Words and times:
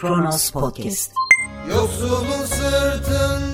Kronos 0.00 0.50
Podcast. 0.50 1.12
Yoksulun 1.70 2.44
sırtından 2.46 3.49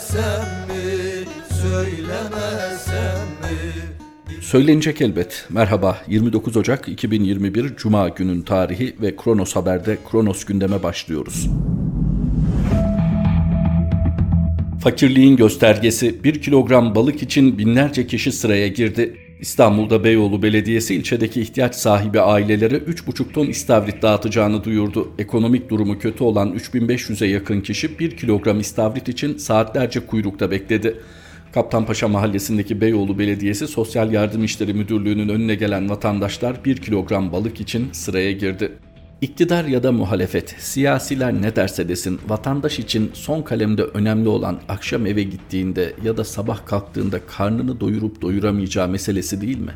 söylesem 0.00 0.44
mi, 0.68 1.24
söylemesem 1.62 3.28
mi 3.42 4.42
Söylenecek 4.42 5.00
elbet. 5.00 5.46
Merhaba. 5.50 5.98
29 6.08 6.56
Ocak 6.56 6.88
2021 6.88 7.76
Cuma 7.76 8.08
günün 8.08 8.42
tarihi 8.42 8.96
ve 9.02 9.16
Kronos 9.16 9.56
Haber'de 9.56 9.98
Kronos 10.10 10.44
gündeme 10.44 10.82
başlıyoruz. 10.82 11.48
Fakirliğin 14.82 15.36
göstergesi 15.36 16.24
1 16.24 16.42
kilogram 16.42 16.94
balık 16.94 17.22
için 17.22 17.58
binlerce 17.58 18.06
kişi 18.06 18.32
sıraya 18.32 18.68
girdi. 18.68 19.23
İstanbul'da 19.44 20.04
Beyoğlu 20.04 20.42
Belediyesi 20.42 20.94
ilçedeki 20.94 21.40
ihtiyaç 21.40 21.74
sahibi 21.74 22.20
ailelere 22.20 22.76
3,5 22.76 23.32
ton 23.32 23.46
istavrit 23.46 24.02
dağıtacağını 24.02 24.64
duyurdu. 24.64 25.12
Ekonomik 25.18 25.70
durumu 25.70 25.98
kötü 25.98 26.24
olan 26.24 26.54
3500'e 26.54 27.28
yakın 27.28 27.60
kişi 27.60 27.98
1 27.98 28.16
kilogram 28.16 28.60
istavrit 28.60 29.08
için 29.08 29.36
saatlerce 29.36 30.06
kuyrukta 30.06 30.50
bekledi. 30.50 31.00
Kaptanpaşa 31.52 32.08
Mahallesi'ndeki 32.08 32.80
Beyoğlu 32.80 33.18
Belediyesi 33.18 33.68
Sosyal 33.68 34.12
Yardım 34.12 34.44
İşleri 34.44 34.74
Müdürlüğü'nün 34.74 35.28
önüne 35.28 35.54
gelen 35.54 35.90
vatandaşlar 35.90 36.64
1 36.64 36.76
kilogram 36.76 37.32
balık 37.32 37.60
için 37.60 37.88
sıraya 37.92 38.32
girdi. 38.32 38.72
İktidar 39.20 39.64
ya 39.64 39.82
da 39.82 39.92
muhalefet, 39.92 40.54
siyasiler 40.58 41.34
ne 41.34 41.56
derse 41.56 41.88
desin, 41.88 42.20
vatandaş 42.28 42.78
için 42.78 43.10
son 43.14 43.42
kalemde 43.42 43.82
önemli 43.82 44.28
olan 44.28 44.60
akşam 44.68 45.06
eve 45.06 45.22
gittiğinde 45.22 45.94
ya 46.04 46.16
da 46.16 46.24
sabah 46.24 46.66
kalktığında 46.66 47.26
karnını 47.26 47.80
doyurup 47.80 48.22
doyuramayacağı 48.22 48.88
meselesi 48.88 49.40
değil 49.40 49.58
mi? 49.58 49.72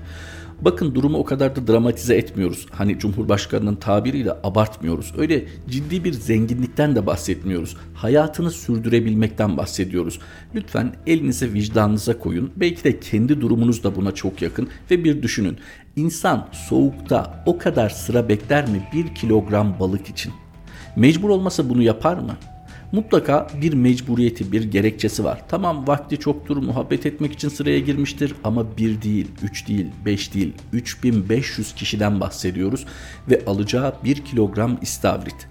Bakın 0.60 0.94
durumu 0.94 1.18
o 1.18 1.24
kadar 1.24 1.56
da 1.56 1.66
dramatize 1.66 2.14
etmiyoruz. 2.14 2.66
Hani 2.70 2.98
Cumhurbaşkanı'nın 2.98 3.76
tabiriyle 3.76 4.32
abartmıyoruz. 4.44 5.12
Öyle 5.18 5.44
ciddi 5.68 6.04
bir 6.04 6.12
zenginlikten 6.12 6.96
de 6.96 7.06
bahsetmiyoruz. 7.06 7.76
Hayatını 7.94 8.50
sürdürebilmekten 8.50 9.56
bahsediyoruz. 9.56 10.18
Lütfen 10.54 10.92
elinize 11.06 11.52
vicdanınıza 11.52 12.18
koyun. 12.18 12.50
Belki 12.56 12.84
de 12.84 13.00
kendi 13.00 13.40
durumunuz 13.40 13.84
da 13.84 13.96
buna 13.96 14.12
çok 14.12 14.42
yakın 14.42 14.68
ve 14.90 15.04
bir 15.04 15.22
düşünün. 15.22 15.56
İnsan 15.96 16.48
soğukta 16.52 17.42
o 17.46 17.58
kadar 17.58 17.90
sıra 17.90 18.28
bekler 18.28 18.68
mi 18.68 18.88
bir 18.92 19.14
kilogram 19.14 19.76
balık 19.80 20.08
için? 20.08 20.32
Mecbur 20.96 21.28
olmasa 21.28 21.68
bunu 21.68 21.82
yapar 21.82 22.14
mı? 22.14 22.36
Mutlaka 22.92 23.46
bir 23.62 23.72
mecburiyeti, 23.72 24.52
bir 24.52 24.64
gerekçesi 24.64 25.24
var. 25.24 25.42
Tamam 25.48 25.86
vakti 25.86 26.18
çoktur, 26.18 26.56
muhabbet 26.56 27.06
etmek 27.06 27.32
için 27.32 27.48
sıraya 27.48 27.78
girmiştir 27.78 28.34
ama 28.44 28.76
bir 28.76 29.02
değil, 29.02 29.26
üç 29.42 29.68
değil, 29.68 29.86
beş 30.04 30.34
değil, 30.34 30.52
3500 30.72 31.74
kişiden 31.74 32.20
bahsediyoruz 32.20 32.86
ve 33.30 33.44
alacağı 33.46 33.94
bir 34.04 34.24
kilogram 34.24 34.78
istavrit. 34.82 35.48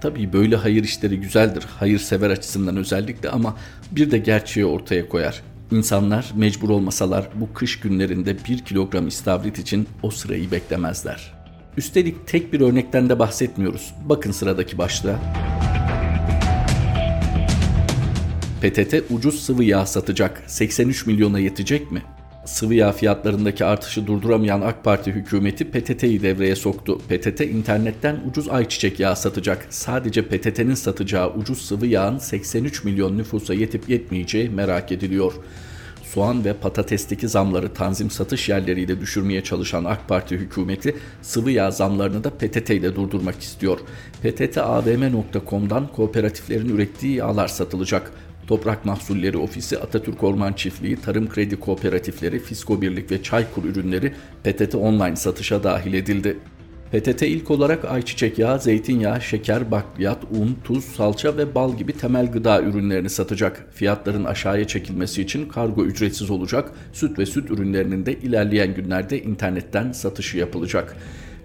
Tabii 0.00 0.32
böyle 0.32 0.56
hayır 0.56 0.84
işleri 0.84 1.20
güzeldir, 1.20 1.62
hayırsever 1.62 2.30
açısından 2.30 2.76
özellikle 2.76 3.30
ama 3.30 3.56
bir 3.90 4.10
de 4.10 4.18
gerçeği 4.18 4.66
ortaya 4.66 5.08
koyar. 5.08 5.42
İnsanlar 5.70 6.32
mecbur 6.36 6.70
olmasalar 6.70 7.28
bu 7.34 7.52
kış 7.52 7.80
günlerinde 7.80 8.36
bir 8.48 8.58
kilogram 8.58 9.08
istavrit 9.08 9.58
için 9.58 9.88
o 10.02 10.10
sırayı 10.10 10.50
beklemezler. 10.50 11.34
Üstelik 11.76 12.26
tek 12.26 12.52
bir 12.52 12.60
örnekten 12.60 13.08
de 13.08 13.18
bahsetmiyoruz. 13.18 13.94
Bakın 14.08 14.32
sıradaki 14.32 14.78
başlığa. 14.78 15.18
PTT 18.62 18.94
ucuz 19.10 19.40
sıvı 19.40 19.64
yağ 19.64 19.86
satacak. 19.86 20.42
83 20.46 21.06
milyona 21.06 21.38
yetecek 21.38 21.92
mi? 21.92 22.02
Sıvı 22.44 22.74
yağ 22.74 22.92
fiyatlarındaki 22.92 23.64
artışı 23.64 24.06
durduramayan 24.06 24.60
AK 24.60 24.84
Parti 24.84 25.12
hükümeti 25.12 25.64
PTT'yi 25.70 26.22
devreye 26.22 26.56
soktu. 26.56 26.98
PTT 27.08 27.40
internetten 27.40 28.20
ucuz 28.30 28.48
ayçiçek 28.48 29.00
yağı 29.00 29.16
satacak. 29.16 29.66
Sadece 29.70 30.22
PTT'nin 30.22 30.74
satacağı 30.74 31.34
ucuz 31.34 31.62
sıvı 31.62 31.86
yağın 31.86 32.18
83 32.18 32.84
milyon 32.84 33.18
nüfusa 33.18 33.54
yetip 33.54 33.88
yetmeyeceği 33.88 34.50
merak 34.50 34.92
ediliyor. 34.92 35.32
Soğan 36.02 36.44
ve 36.44 36.52
patatesteki 36.52 37.28
zamları 37.28 37.74
tanzim 37.74 38.10
satış 38.10 38.48
yerleriyle 38.48 39.00
düşürmeye 39.00 39.44
çalışan 39.44 39.84
AK 39.84 40.08
Parti 40.08 40.36
hükümeti 40.36 40.96
sıvı 41.22 41.50
yağ 41.50 41.70
zamlarını 41.70 42.24
da 42.24 42.30
PTT 42.30 42.70
ile 42.70 42.96
durdurmak 42.96 43.40
istiyor. 43.40 43.78
PTTAVM.com'dan 44.22 45.88
kooperatiflerin 45.92 46.68
ürettiği 46.68 47.14
yağlar 47.14 47.48
satılacak. 47.48 48.12
Toprak 48.48 48.84
Mahsulleri 48.84 49.36
Ofisi, 49.36 49.78
Atatürk 49.78 50.22
Orman 50.22 50.52
Çiftliği, 50.52 50.96
Tarım 50.96 51.28
Kredi 51.28 51.60
Kooperatifleri, 51.60 52.38
Fisko 52.38 52.82
Birlik 52.82 53.10
ve 53.10 53.22
Çaykur 53.22 53.64
ürünleri 53.64 54.12
PTT 54.44 54.74
online 54.74 55.16
satışa 55.16 55.64
dahil 55.64 55.94
edildi. 55.94 56.38
PTT 56.92 57.22
ilk 57.22 57.50
olarak 57.50 57.84
ayçiçek 57.84 58.38
yağı, 58.38 58.60
zeytinyağı, 58.60 59.20
şeker, 59.20 59.70
bakliyat, 59.70 60.24
un, 60.30 60.56
tuz, 60.64 60.84
salça 60.84 61.36
ve 61.36 61.54
bal 61.54 61.76
gibi 61.76 61.92
temel 61.92 62.32
gıda 62.32 62.62
ürünlerini 62.62 63.10
satacak. 63.10 63.66
Fiyatların 63.74 64.24
aşağıya 64.24 64.66
çekilmesi 64.66 65.22
için 65.22 65.48
kargo 65.48 65.84
ücretsiz 65.84 66.30
olacak. 66.30 66.72
Süt 66.92 67.18
ve 67.18 67.26
süt 67.26 67.50
ürünlerinin 67.50 68.06
de 68.06 68.12
ilerleyen 68.12 68.74
günlerde 68.74 69.22
internetten 69.22 69.92
satışı 69.92 70.38
yapılacak. 70.38 70.96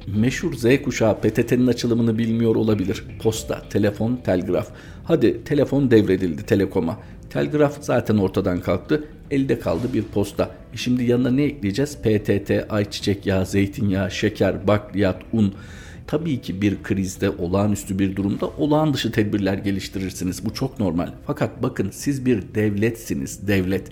Meşhur 0.07 0.53
Z 0.53 0.65
kuşağı 0.83 1.21
PTT'nin 1.21 1.67
açılımını 1.67 2.17
bilmiyor 2.17 2.55
olabilir. 2.55 3.03
Posta, 3.21 3.61
telefon, 3.69 4.15
telgraf. 4.15 4.67
Hadi 5.03 5.43
telefon 5.43 5.91
devredildi 5.91 6.45
Telekom'a. 6.45 6.99
Telgraf 7.29 7.77
zaten 7.81 8.17
ortadan 8.17 8.61
kalktı. 8.61 9.03
Elde 9.31 9.59
kaldı 9.59 9.87
bir 9.93 10.03
posta. 10.03 10.51
E 10.73 10.77
şimdi 10.77 11.03
yanına 11.03 11.31
ne 11.31 11.43
ekleyeceğiz? 11.43 11.97
PTT, 11.97 12.51
ayçiçek 12.69 13.25
yağı, 13.25 13.45
zeytinyağı, 13.45 14.11
şeker, 14.11 14.67
bakliyat, 14.67 15.21
un. 15.33 15.53
Tabii 16.07 16.41
ki 16.41 16.61
bir 16.61 16.83
krizde, 16.83 17.29
olağanüstü 17.29 17.99
bir 17.99 18.15
durumda 18.15 18.47
olağan 18.57 18.93
dışı 18.93 19.11
tedbirler 19.11 19.57
geliştirirsiniz. 19.57 20.45
Bu 20.45 20.53
çok 20.53 20.79
normal. 20.79 21.09
Fakat 21.27 21.63
bakın 21.63 21.89
siz 21.91 22.25
bir 22.25 22.43
devletsiniz, 22.55 23.47
devlet 23.47 23.89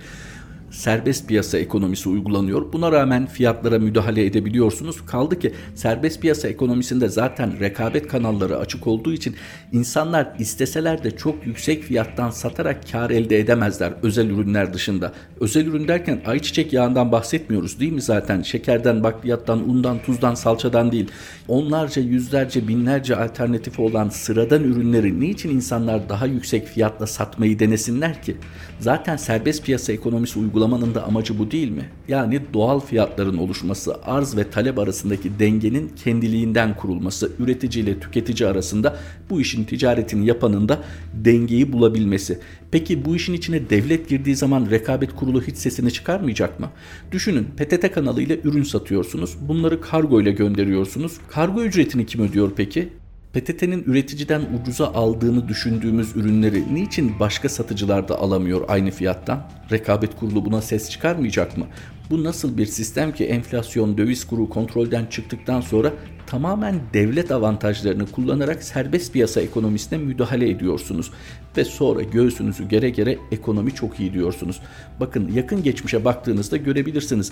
serbest 0.71 1.27
piyasa 1.27 1.57
ekonomisi 1.57 2.09
uygulanıyor. 2.09 2.73
Buna 2.73 2.91
rağmen 2.91 3.25
fiyatlara 3.25 3.79
müdahale 3.79 4.25
edebiliyorsunuz. 4.25 5.05
Kaldı 5.05 5.39
ki 5.39 5.53
serbest 5.75 6.21
piyasa 6.21 6.47
ekonomisinde 6.47 7.09
zaten 7.09 7.59
rekabet 7.59 8.07
kanalları 8.07 8.57
açık 8.57 8.87
olduğu 8.87 9.13
için 9.13 9.35
insanlar 9.71 10.33
isteseler 10.39 11.03
de 11.03 11.11
çok 11.11 11.45
yüksek 11.45 11.83
fiyattan 11.83 12.29
satarak 12.29 12.91
kar 12.91 13.09
elde 13.09 13.39
edemezler 13.39 13.93
özel 14.03 14.29
ürünler 14.29 14.73
dışında. 14.73 15.13
Özel 15.39 15.65
ürün 15.65 15.87
derken 15.87 16.21
ayçiçek 16.25 16.73
yağından 16.73 17.11
bahsetmiyoruz 17.11 17.79
değil 17.79 17.91
mi 17.91 18.01
zaten? 18.01 18.41
Şekerden, 18.41 19.03
bakliyattan, 19.03 19.69
undan, 19.69 19.99
tuzdan, 20.05 20.35
salçadan 20.35 20.91
değil. 20.91 21.07
Onlarca, 21.47 22.01
yüzlerce, 22.01 22.67
binlerce 22.67 23.15
alternatifi 23.15 23.81
olan 23.81 24.09
sıradan 24.09 24.63
ürünleri 24.63 25.19
niçin 25.19 25.49
insanlar 25.49 26.09
daha 26.09 26.25
yüksek 26.25 26.67
fiyatla 26.67 27.07
satmayı 27.07 27.59
denesinler 27.59 28.23
ki? 28.23 28.37
Zaten 28.79 29.17
serbest 29.17 29.65
piyasa 29.65 29.93
ekonomisi 29.93 30.39
uygulamanın 30.61 30.95
da 30.95 31.03
amacı 31.03 31.39
bu 31.39 31.51
değil 31.51 31.71
mi? 31.71 31.89
Yani 32.07 32.41
doğal 32.53 32.79
fiyatların 32.79 33.37
oluşması, 33.37 33.95
arz 34.03 34.37
ve 34.37 34.49
talep 34.49 34.79
arasındaki 34.79 35.39
dengenin 35.39 35.91
kendiliğinden 36.03 36.75
kurulması, 36.75 37.31
üretici 37.39 37.83
ile 37.83 37.99
tüketici 37.99 38.49
arasında 38.49 38.97
bu 39.29 39.41
işin 39.41 39.63
ticaretini 39.63 40.25
yapanın 40.27 40.69
da 40.69 40.79
dengeyi 41.13 41.73
bulabilmesi. 41.73 42.39
Peki 42.71 43.05
bu 43.05 43.15
işin 43.15 43.33
içine 43.33 43.69
devlet 43.69 44.09
girdiği 44.09 44.35
zaman 44.35 44.67
rekabet 44.71 45.15
kurulu 45.15 45.41
hiç 45.41 45.55
sesini 45.55 45.91
çıkarmayacak 45.91 46.59
mı? 46.59 46.69
Düşünün 47.11 47.43
PTT 47.57 47.91
kanalıyla 47.91 48.35
ürün 48.43 48.63
satıyorsunuz. 48.63 49.37
Bunları 49.47 49.81
kargo 49.81 50.21
ile 50.21 50.31
gönderiyorsunuz. 50.31 51.17
Kargo 51.29 51.63
ücretini 51.63 52.05
kim 52.05 52.21
ödüyor 52.21 52.51
peki? 52.55 53.00
PTT'nin 53.33 53.83
üreticiden 53.83 54.41
ucuza 54.61 54.87
aldığını 54.87 55.47
düşündüğümüz 55.47 56.15
ürünleri 56.15 56.75
niçin 56.75 57.19
başka 57.19 57.49
satıcılar 57.49 58.07
da 58.07 58.19
alamıyor 58.19 58.61
aynı 58.67 58.91
fiyattan? 58.91 59.47
Rekabet 59.71 60.19
kurulu 60.19 60.45
buna 60.45 60.61
ses 60.61 60.89
çıkarmayacak 60.89 61.57
mı? 61.57 61.65
Bu 62.11 62.23
nasıl 62.23 62.57
bir 62.57 62.65
sistem 62.65 63.13
ki 63.13 63.25
enflasyon, 63.25 63.97
döviz 63.97 64.27
kuru 64.27 64.49
kontrolden 64.49 65.05
çıktıktan 65.05 65.61
sonra 65.61 65.93
tamamen 66.27 66.79
devlet 66.93 67.31
avantajlarını 67.31 68.05
kullanarak 68.05 68.63
serbest 68.63 69.13
piyasa 69.13 69.41
ekonomisine 69.41 69.99
müdahale 69.99 70.49
ediyorsunuz 70.49 71.11
ve 71.57 71.65
sonra 71.65 72.01
göğsünüzü 72.01 72.67
gere 72.67 72.89
gere 72.89 73.17
ekonomi 73.31 73.75
çok 73.75 73.99
iyi 73.99 74.13
diyorsunuz. 74.13 74.61
Bakın 74.99 75.31
yakın 75.33 75.63
geçmişe 75.63 76.05
baktığınızda 76.05 76.57
görebilirsiniz. 76.57 77.31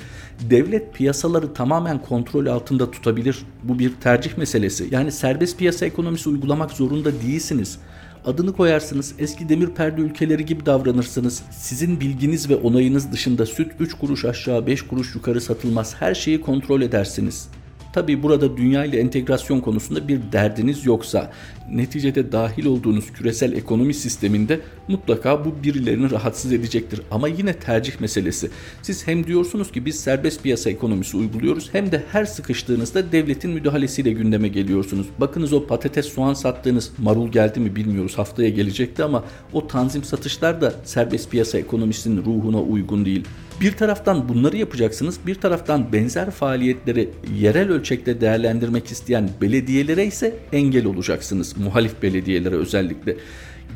Devlet 0.49 0.93
piyasaları 0.93 1.53
tamamen 1.53 2.01
kontrol 2.01 2.45
altında 2.45 2.91
tutabilir. 2.91 3.37
Bu 3.63 3.79
bir 3.79 3.93
tercih 3.93 4.37
meselesi. 4.37 4.87
Yani 4.91 5.11
serbest 5.11 5.57
piyasa 5.57 5.85
ekonomisi 5.85 6.29
uygulamak 6.29 6.71
zorunda 6.71 7.21
değilsiniz. 7.21 7.79
Adını 8.25 8.53
koyarsınız, 8.53 9.13
eski 9.19 9.49
demir 9.49 9.67
perde 9.67 10.01
ülkeleri 10.01 10.45
gibi 10.45 10.65
davranırsınız. 10.65 11.43
Sizin 11.51 11.99
bilginiz 11.99 12.49
ve 12.49 12.55
onayınız 12.55 13.11
dışında 13.11 13.45
süt 13.45 13.71
3 13.79 13.93
kuruş 13.93 14.25
aşağı 14.25 14.67
5 14.67 14.81
kuruş 14.81 15.15
yukarı 15.15 15.41
satılmaz. 15.41 15.95
Her 15.99 16.15
şeyi 16.15 16.41
kontrol 16.41 16.81
edersiniz. 16.81 17.49
Tabi 17.93 18.23
burada 18.23 18.57
dünya 18.57 18.85
ile 18.85 18.99
entegrasyon 18.99 19.59
konusunda 19.59 20.07
bir 20.07 20.19
derdiniz 20.31 20.85
yoksa, 20.85 21.31
neticede 21.71 22.31
dahil 22.31 22.65
olduğunuz 22.65 23.13
küresel 23.13 23.53
ekonomi 23.53 23.93
sisteminde 23.93 24.59
mutlaka 24.89 25.45
bu 25.45 25.63
birilerini 25.63 26.11
rahatsız 26.11 26.53
edecektir. 26.53 27.01
Ama 27.11 27.27
yine 27.27 27.53
tercih 27.53 27.99
meselesi. 27.99 28.49
Siz 28.81 29.07
hem 29.07 29.27
diyorsunuz 29.27 29.71
ki 29.71 29.85
biz 29.85 29.99
serbest 29.99 30.43
piyasa 30.43 30.69
ekonomisi 30.69 31.17
uyguluyoruz 31.17 31.69
hem 31.71 31.91
de 31.91 32.03
her 32.11 32.25
sıkıştığınızda 32.25 33.11
devletin 33.11 33.51
müdahalesiyle 33.51 34.11
gündeme 34.11 34.47
geliyorsunuz. 34.47 35.07
Bakınız 35.19 35.53
o 35.53 35.67
patates 35.67 36.05
soğan 36.05 36.33
sattığınız 36.33 36.91
marul 36.97 37.31
geldi 37.31 37.59
mi 37.59 37.75
bilmiyoruz 37.75 38.17
haftaya 38.17 38.49
gelecekti 38.49 39.03
ama 39.03 39.23
o 39.53 39.67
tanzim 39.67 40.03
satışlar 40.03 40.61
da 40.61 40.73
serbest 40.83 41.31
piyasa 41.31 41.57
ekonomisinin 41.57 42.25
ruhuna 42.25 42.61
uygun 42.61 43.05
değil. 43.05 43.25
Bir 43.61 43.71
taraftan 43.71 44.29
bunları 44.29 44.57
yapacaksınız, 44.57 45.19
bir 45.27 45.35
taraftan 45.35 45.93
benzer 45.93 46.31
faaliyetleri 46.31 47.09
yerel 47.39 47.69
ölçekte 47.69 48.21
değerlendirmek 48.21 48.91
isteyen 48.91 49.29
belediyelere 49.41 50.05
ise 50.05 50.35
engel 50.53 50.85
olacaksınız. 50.85 51.57
Muhalif 51.57 52.03
belediyelere 52.03 52.55
özellikle. 52.55 53.17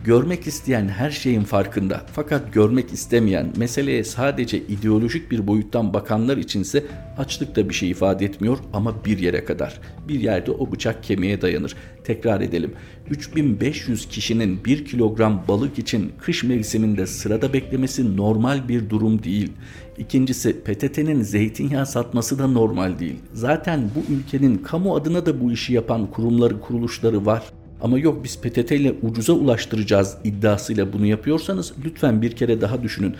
Görmek 0.03 0.47
isteyen 0.47 0.87
her 0.87 1.11
şeyin 1.11 1.43
farkında 1.43 2.01
fakat 2.13 2.53
görmek 2.53 2.93
istemeyen 2.93 3.53
meseleye 3.57 4.03
sadece 4.03 4.57
ideolojik 4.57 5.31
bir 5.31 5.47
boyuttan 5.47 5.93
bakanlar 5.93 6.37
içinse 6.37 6.83
açlık 7.17 7.55
da 7.55 7.69
bir 7.69 7.73
şey 7.73 7.89
ifade 7.89 8.25
etmiyor 8.25 8.57
ama 8.73 9.05
bir 9.05 9.19
yere 9.19 9.45
kadar. 9.45 9.79
Bir 10.07 10.19
yerde 10.19 10.51
o 10.51 10.71
bıçak 10.71 11.03
kemiğe 11.03 11.41
dayanır. 11.41 11.75
Tekrar 12.03 12.41
edelim. 12.41 12.73
3500 13.09 14.07
kişinin 14.07 14.65
1 14.65 14.85
kilogram 14.85 15.43
balık 15.47 15.79
için 15.79 16.11
kış 16.19 16.43
mevsiminde 16.43 17.07
sırada 17.07 17.53
beklemesi 17.53 18.17
normal 18.17 18.67
bir 18.67 18.89
durum 18.89 19.23
değil. 19.23 19.51
İkincisi 19.97 20.59
PTT'nin 20.59 21.21
zeytinyağı 21.21 21.85
satması 21.85 22.39
da 22.39 22.47
normal 22.47 22.99
değil. 22.99 23.19
Zaten 23.33 23.89
bu 23.95 24.13
ülkenin 24.13 24.57
kamu 24.57 24.95
adına 24.95 25.25
da 25.25 25.41
bu 25.41 25.51
işi 25.51 25.73
yapan 25.73 26.07
kurumları, 26.11 26.59
kuruluşları 26.59 27.25
var. 27.25 27.43
Ama 27.83 27.99
yok 27.99 28.23
biz 28.23 28.37
PTT 28.41 28.71
ile 28.71 28.95
ucuza 29.01 29.33
ulaştıracağız 29.33 30.17
iddiasıyla 30.23 30.93
bunu 30.93 31.05
yapıyorsanız 31.05 31.73
lütfen 31.85 32.21
bir 32.21 32.31
kere 32.31 32.61
daha 32.61 32.83
düşünün 32.83 33.15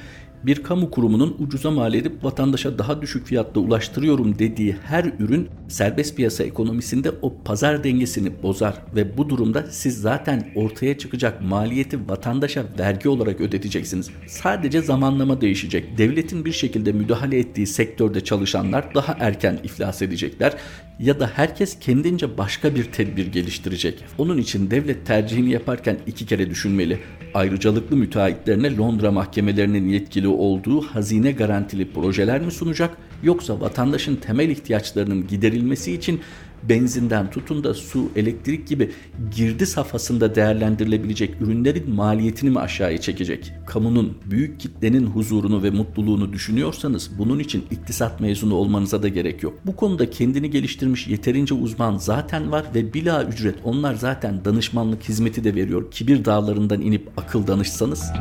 bir 0.46 0.64
kamu 0.64 0.92
kurumunun 0.92 1.36
ucuza 1.40 1.72
mal 1.72 1.94
edip 1.94 2.24
vatandaşa 2.24 2.78
daha 2.78 3.02
düşük 3.02 3.28
fiyatta 3.28 3.60
ulaştırıyorum 3.60 4.40
dediği 4.40 4.76
her 4.84 5.06
ürün 5.20 5.50
serbest 5.68 6.16
piyasa 6.16 6.44
ekonomisinde 6.44 7.12
o 7.22 7.34
pazar 7.46 7.84
dengesini 7.84 8.44
bozar 8.44 8.76
ve 8.96 9.18
bu 9.18 9.30
durumda 9.30 9.64
siz 9.70 10.02
zaten 10.02 10.52
ortaya 10.56 10.98
çıkacak 10.98 11.42
maliyeti 11.42 12.10
vatandaşa 12.10 12.66
vergi 12.80 13.10
olarak 13.10 13.42
ödeteceksiniz. 13.42 14.10
Sadece 14.28 14.82
zamanlama 14.82 15.42
değişecek. 15.42 15.98
Devletin 15.98 16.46
bir 16.46 16.52
şekilde 16.52 16.92
müdahale 16.92 17.40
ettiği 17.40 17.68
sektörde 17.68 18.22
çalışanlar 18.22 18.96
daha 18.96 19.18
erken 19.20 19.60
iflas 19.64 20.02
edecekler 20.02 20.54
ya 21.00 21.20
da 21.20 21.32
herkes 21.36 21.80
kendince 21.80 22.38
başka 22.38 22.76
bir 22.76 22.84
tedbir 22.84 23.28
geliştirecek. 23.28 24.04
Onun 24.18 24.38
için 24.38 24.72
devlet 24.72 25.06
tercihini 25.06 25.52
yaparken 25.52 25.98
iki 26.08 26.26
kere 26.26 26.50
düşünmeli. 26.50 27.00
Ayrıcalıklı 27.34 27.96
müteahhitlerine 27.96 28.78
Londra 28.78 29.12
mahkemelerinin 29.12 29.90
yetkili 29.90 30.28
olduğu 30.28 30.82
hazine 30.82 31.32
garantili 31.32 31.92
projeler 31.92 32.42
mi 32.42 32.52
sunacak 32.52 32.98
yoksa 33.24 33.60
vatandaşın 33.60 34.16
temel 34.16 34.50
ihtiyaçlarının 34.50 35.28
giderilmesi 35.28 35.94
için 35.94 36.22
benzinden 36.70 37.32
tutun 37.32 37.64
da 37.64 37.74
su, 37.74 38.10
elektrik 38.16 38.68
gibi 38.68 38.92
girdi 39.36 39.66
safhasında 39.66 40.36
değerlendirilebilecek 40.36 41.42
ürünlerin 41.42 41.96
maliyetini 41.96 42.50
mi 42.50 42.60
aşağıya 42.60 43.02
çekecek? 43.02 43.52
Kamunun, 43.68 44.18
büyük 44.26 44.60
kitlenin 44.60 45.06
huzurunu 45.06 45.64
ve 45.64 45.70
mutluluğunu 45.70 46.34
düşünüyorsanız 46.34 47.12
bunun 47.18 47.40
için 47.40 47.66
iktisat 47.72 48.20
mezunu 48.20 48.56
olmanıza 48.56 49.04
da 49.04 49.08
gerek 49.08 49.44
yok. 49.44 49.54
Bu 49.66 49.76
konuda 49.76 50.10
kendini 50.10 50.50
geliştirmiş 50.50 51.08
yeterince 51.08 51.54
uzman 51.54 51.98
zaten 51.98 52.52
var 52.52 52.66
ve 52.76 52.94
bila 52.94 53.24
ücret 53.24 53.56
onlar 53.64 53.94
zaten 53.94 54.46
danışmanlık 54.46 55.04
hizmeti 55.04 55.44
de 55.44 55.56
veriyor. 55.56 55.92
Kibir 55.92 56.26
dağlarından 56.26 56.82
inip 56.82 57.10
akıl 57.18 57.48
danışsanız. 57.48 58.12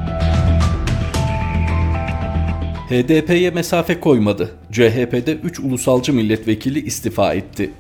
HDP'ye 2.93 3.51
mesafe 3.51 4.01
koymadı. 4.01 4.51
CHP'de 4.73 5.35
3 5.35 5.61
ulusalcı 5.61 6.13
milletvekili 6.13 6.81
istifa 6.87 7.35
etti. 7.35 7.71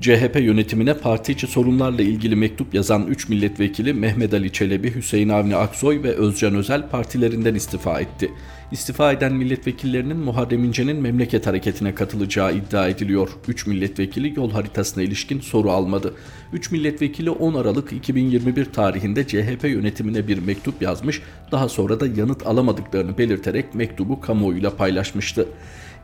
CHP 0.00 0.36
yönetimine 0.40 0.94
parti 0.94 1.32
içi 1.32 1.46
sorunlarla 1.46 2.02
ilgili 2.02 2.36
mektup 2.36 2.74
yazan 2.74 3.06
3 3.06 3.28
milletvekili 3.28 3.94
Mehmet 3.94 4.34
Ali 4.34 4.52
Çelebi, 4.52 4.94
Hüseyin 4.94 5.28
Avni 5.28 5.56
Aksoy 5.56 6.02
ve 6.02 6.12
Özcan 6.12 6.54
Özel 6.54 6.88
partilerinden 6.88 7.54
istifa 7.54 8.00
etti. 8.00 8.32
İstifa 8.72 9.12
eden 9.12 9.34
milletvekillerinin 9.34 10.16
Muharrem 10.16 10.64
İnce'nin 10.64 11.02
memleket 11.02 11.46
hareketine 11.46 11.94
katılacağı 11.94 12.54
iddia 12.54 12.88
ediliyor. 12.88 13.28
3 13.48 13.66
milletvekili 13.66 14.32
yol 14.36 14.50
haritasına 14.50 15.02
ilişkin 15.02 15.40
soru 15.40 15.70
almadı. 15.70 16.14
3 16.52 16.70
milletvekili 16.70 17.30
10 17.30 17.54
Aralık 17.54 17.92
2021 17.92 18.64
tarihinde 18.64 19.26
CHP 19.26 19.64
yönetimine 19.64 20.28
bir 20.28 20.38
mektup 20.38 20.82
yazmış, 20.82 21.22
daha 21.52 21.68
sonra 21.68 22.00
da 22.00 22.06
yanıt 22.06 22.46
alamadıklarını 22.46 23.18
belirterek 23.18 23.74
mektubu 23.74 24.20
kamuoyuyla 24.20 24.76
paylaşmıştı. 24.76 25.48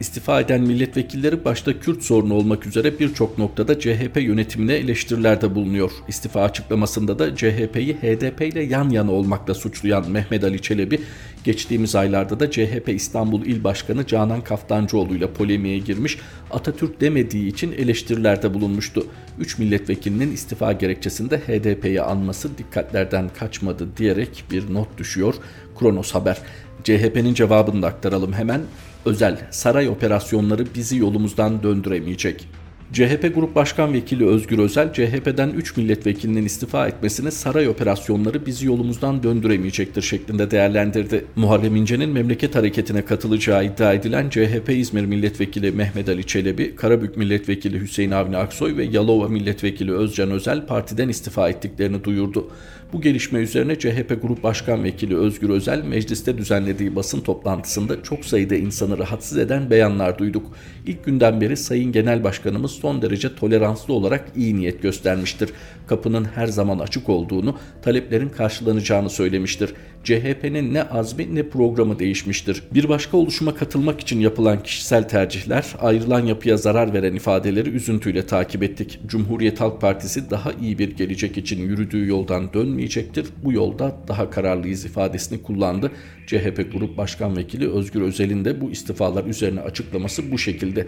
İstifa 0.03 0.41
eden 0.41 0.61
milletvekilleri 0.61 1.45
başta 1.45 1.81
Kürt 1.81 2.03
sorunu 2.03 2.35
olmak 2.35 2.67
üzere 2.67 2.99
birçok 2.99 3.39
noktada 3.39 3.81
CHP 3.81 4.17
yönetimine 4.17 4.75
eleştirilerde 4.75 5.55
bulunuyor. 5.55 5.91
İstifa 6.09 6.43
açıklamasında 6.43 7.19
da 7.19 7.37
CHP'yi 7.37 7.95
HDP 7.95 8.43
ile 8.43 8.63
yan 8.63 8.91
yana 8.91 9.13
olmakla 9.13 9.55
suçlayan 9.55 10.11
Mehmet 10.11 10.45
Ali 10.45 10.63
Çelebi, 10.63 11.01
geçtiğimiz 11.45 11.95
aylarda 11.95 12.41
da 12.41 12.51
CHP 12.51 12.89
İstanbul 12.89 13.47
İl 13.47 13.65
Başkanı 13.65 14.07
Canan 14.07 14.41
Kaftancıoğlu 14.41 15.15
ile 15.15 15.33
polemiğe 15.33 15.79
girmiş, 15.79 16.19
Atatürk 16.51 17.01
demediği 17.01 17.49
için 17.49 17.73
eleştirilerde 17.73 18.55
bulunmuştu. 18.55 19.07
3 19.39 19.59
milletvekilinin 19.59 20.33
istifa 20.33 20.73
gerekçesinde 20.73 21.39
HDP'yi 21.39 22.03
anması 22.03 22.59
dikkatlerden 22.59 23.29
kaçmadı 23.39 23.89
diyerek 23.97 24.45
bir 24.51 24.75
not 24.75 24.99
düşüyor 24.99 25.35
Kronos 25.79 26.15
Haber. 26.15 26.39
CHP'nin 26.85 27.35
cevabını 27.35 27.83
da 27.83 27.87
aktaralım 27.87 28.33
hemen. 28.33 28.61
Özel 29.07 29.49
saray 29.51 29.89
operasyonları 29.89 30.67
bizi 30.75 30.97
yolumuzdan 30.97 31.63
döndüremeyecek. 31.63 32.49
CHP 32.93 33.35
Grup 33.35 33.55
Başkan 33.55 33.93
Vekili 33.93 34.27
Özgür 34.27 34.59
Özel, 34.59 34.93
CHP'den 34.93 35.51
3 35.51 35.77
milletvekilinin 35.77 36.44
istifa 36.44 36.89
etmesini 36.89 37.32
saray 37.32 37.69
operasyonları 37.69 38.46
bizi 38.46 38.67
yolumuzdan 38.67 39.22
döndüremeyecektir 39.22 40.03
şeklinde 40.03 40.51
değerlendirdi. 40.51 41.25
Muharrem 41.37 41.77
İnce'nin 41.77 42.11
memleket 42.11 42.55
hareketine 42.55 43.05
katılacağı 43.05 43.65
iddia 43.65 43.93
edilen 43.93 44.31
CHP 44.31 44.70
İzmir 44.70 45.05
Milletvekili 45.05 45.72
Mehmet 45.72 46.08
Ali 46.08 46.27
Çelebi, 46.27 46.77
Karabük 46.77 47.17
Milletvekili 47.17 47.81
Hüseyin 47.81 48.11
Avni 48.11 48.37
Aksoy 48.37 48.77
ve 48.77 48.84
Yalova 48.84 49.29
Milletvekili 49.29 49.93
Özcan 49.93 50.31
Özel 50.31 50.67
partiden 50.67 51.08
istifa 51.08 51.49
ettiklerini 51.49 52.05
duyurdu. 52.05 52.51
Bu 52.93 53.01
gelişme 53.01 53.39
üzerine 53.39 53.79
CHP 53.79 54.22
Grup 54.22 54.43
Başkan 54.43 54.84
Vekili 54.84 55.17
Özgür 55.17 55.51
Özel 55.51 55.84
mecliste 55.84 56.39
düzenlediği 56.39 56.96
basın 56.96 57.20
toplantısında 57.20 58.03
çok 58.03 58.25
sayıda 58.25 58.55
insanı 58.55 58.99
rahatsız 58.99 59.39
eden 59.39 59.70
beyanlar 59.70 60.19
duyduk. 60.19 60.46
İlk 60.87 61.05
günden 61.05 61.41
beri 61.41 61.56
Sayın 61.56 61.93
Genel 61.93 62.25
Başkanımız 62.25 62.81
son 62.82 63.03
derece 63.03 63.34
toleranslı 63.34 63.94
olarak 63.94 64.24
iyi 64.36 64.56
niyet 64.56 64.82
göstermiştir. 64.82 65.51
Kapının 65.86 66.24
her 66.24 66.46
zaman 66.46 66.79
açık 66.79 67.08
olduğunu, 67.08 67.56
taleplerin 67.82 68.29
karşılanacağını 68.29 69.10
söylemiştir. 69.10 69.74
CHP'nin 70.05 70.74
ne 70.74 70.82
azmi 70.82 71.34
ne 71.34 71.48
programı 71.48 71.98
değişmiştir. 71.98 72.62
Bir 72.74 72.89
başka 72.89 73.17
oluşuma 73.17 73.55
katılmak 73.55 74.01
için 74.01 74.20
yapılan 74.20 74.62
kişisel 74.62 75.08
tercihler, 75.08 75.67
ayrılan 75.81 76.27
yapıya 76.27 76.56
zarar 76.56 76.94
veren 76.94 77.15
ifadeleri 77.15 77.70
üzüntüyle 77.70 78.27
takip 78.27 78.62
ettik. 78.62 78.98
Cumhuriyet 79.06 79.60
Halk 79.60 79.81
Partisi 79.81 80.31
daha 80.31 80.53
iyi 80.53 80.79
bir 80.79 80.96
gelecek 80.96 81.39
için 81.39 81.60
yürüdüğü 81.60 82.06
yoldan 82.06 82.53
dönmeyecektir. 82.53 83.27
Bu 83.44 83.53
yolda 83.53 83.96
daha 84.08 84.31
kararlıyız 84.31 84.84
ifadesini 84.84 85.43
kullandı. 85.43 85.91
CHP 86.27 86.72
Grup 86.72 86.96
Başkan 86.96 87.36
Vekili 87.36 87.70
Özgür 87.72 88.03
Özel'in 88.03 88.44
de 88.44 88.60
bu 88.60 88.70
istifalar 88.70 89.24
üzerine 89.24 89.60
açıklaması 89.60 90.32
bu 90.32 90.39
şekilde. 90.39 90.86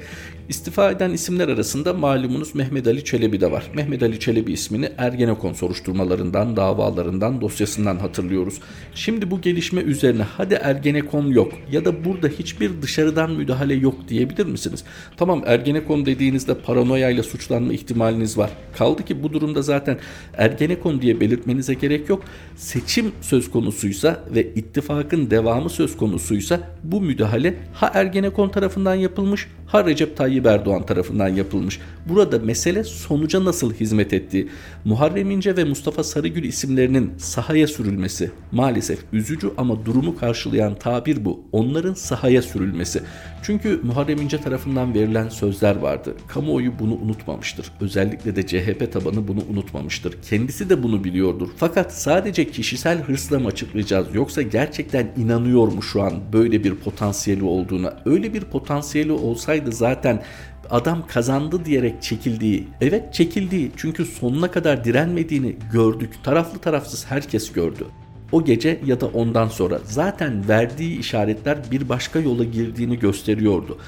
İstifa 0.48 0.90
eden 0.90 1.10
isimler 1.10 1.48
arasında 1.48 1.73
malumunuz 1.74 2.54
Mehmet 2.54 2.86
Ali 2.86 3.04
Çelebi 3.04 3.40
de 3.40 3.52
var. 3.52 3.64
Mehmet 3.74 4.02
Ali 4.02 4.20
Çelebi 4.20 4.52
ismini 4.52 4.88
Ergenekon 4.98 5.52
soruşturmalarından, 5.52 6.56
davalarından, 6.56 7.40
dosyasından 7.40 7.96
hatırlıyoruz. 7.96 8.60
Şimdi 8.94 9.30
bu 9.30 9.40
gelişme 9.40 9.80
üzerine 9.80 10.22
hadi 10.22 10.54
Ergenekon 10.54 11.26
yok 11.26 11.52
ya 11.72 11.84
da 11.84 12.04
burada 12.04 12.28
hiçbir 12.28 12.82
dışarıdan 12.82 13.30
müdahale 13.30 13.74
yok 13.74 13.94
diyebilir 14.08 14.46
misiniz? 14.46 14.84
Tamam 15.16 15.42
Ergenekon 15.46 16.06
dediğinizde 16.06 16.54
paranoyayla 16.54 17.22
suçlanma 17.22 17.72
ihtimaliniz 17.72 18.38
var. 18.38 18.50
Kaldı 18.78 19.04
ki 19.04 19.22
bu 19.22 19.32
durumda 19.32 19.62
zaten 19.62 19.98
Ergenekon 20.34 21.02
diye 21.02 21.20
belirtmenize 21.20 21.74
gerek 21.74 22.08
yok. 22.08 22.24
Seçim 22.56 23.12
söz 23.20 23.50
konusuysa 23.50 24.24
ve 24.34 24.54
ittifakın 24.54 25.30
devamı 25.30 25.70
söz 25.70 25.96
konusuysa 25.96 26.60
bu 26.82 27.00
müdahale 27.00 27.54
ha 27.74 27.90
Ergenekon 27.94 28.48
tarafından 28.48 28.94
yapılmış 28.94 29.48
ha 29.66 29.84
Recep 29.84 30.16
Tayyip 30.16 30.46
Erdoğan 30.46 30.86
tarafından 30.86 31.28
yapılmış. 31.28 31.63
Burada 32.08 32.38
mesele 32.38 32.84
sonuca 32.84 33.44
nasıl 33.44 33.74
hizmet 33.74 34.12
ettiği. 34.12 34.48
Muharrem 34.84 35.30
İnce 35.30 35.56
ve 35.56 35.64
Mustafa 35.64 36.04
Sarıgül 36.04 36.44
isimlerinin 36.44 37.12
sahaya 37.18 37.66
sürülmesi 37.66 38.30
maalesef 38.52 38.98
üzücü 39.12 39.50
ama 39.56 39.86
durumu 39.86 40.16
karşılayan 40.16 40.74
tabir 40.74 41.24
bu. 41.24 41.40
Onların 41.52 41.94
sahaya 41.94 42.42
sürülmesi. 42.42 43.02
Çünkü 43.42 43.80
Muharrem 43.82 44.20
İnce 44.20 44.40
tarafından 44.40 44.94
verilen 44.94 45.28
sözler 45.28 45.76
vardı. 45.76 46.14
Kamuoyu 46.28 46.78
bunu 46.78 46.94
unutmamıştır. 46.94 47.66
Özellikle 47.80 48.36
de 48.36 48.46
CHP 48.46 48.92
tabanı 48.92 49.28
bunu 49.28 49.40
unutmamıştır. 49.50 50.16
Kendisi 50.22 50.70
de 50.70 50.82
bunu 50.82 51.04
biliyordur. 51.04 51.48
Fakat 51.56 51.94
sadece 51.94 52.50
kişisel 52.50 53.02
hırsla 53.02 53.38
mı 53.38 53.48
açıklayacağız 53.48 54.14
yoksa 54.14 54.42
gerçekten 54.42 55.12
inanıyor 55.16 55.68
mu 55.68 55.82
şu 55.82 56.02
an 56.02 56.12
böyle 56.32 56.64
bir 56.64 56.74
potansiyeli 56.74 57.44
olduğuna? 57.44 57.96
Öyle 58.04 58.34
bir 58.34 58.40
potansiyeli 58.40 59.12
olsaydı 59.12 59.72
zaten 59.72 60.22
adam 60.70 61.06
kazandı 61.06 61.64
diyerek 61.64 62.02
çekildiği, 62.02 62.68
evet 62.80 63.14
çekildiği 63.14 63.70
çünkü 63.76 64.04
sonuna 64.04 64.50
kadar 64.50 64.84
direnmediğini 64.84 65.56
gördük. 65.72 66.10
Taraflı 66.22 66.58
tarafsız 66.58 67.06
herkes 67.06 67.52
gördü. 67.52 67.86
O 68.32 68.44
gece 68.44 68.80
ya 68.86 69.00
da 69.00 69.06
ondan 69.06 69.48
sonra 69.48 69.78
zaten 69.84 70.48
verdiği 70.48 70.98
işaretler 70.98 71.58
bir 71.70 71.88
başka 71.88 72.18
yola 72.18 72.44
girdiğini 72.44 72.98
gösteriyordu 72.98 73.78